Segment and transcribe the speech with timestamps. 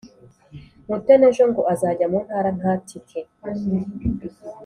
[0.87, 3.19] Mutoni ejo ngo azajya muntara ntatike